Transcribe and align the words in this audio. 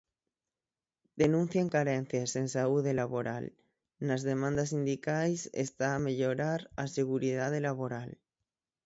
Denuncian 1.21 1.69
carencias 1.69 2.31
en 2.41 2.47
saúde 2.55 2.91
laboral 3.01 3.45
Nas 4.07 4.21
demandas 4.31 4.69
sindicais 4.73 5.41
está 5.65 5.89
mellorar 6.07 6.61
a 6.83 6.85
seguridade 6.97 7.59
laboral. 7.67 8.09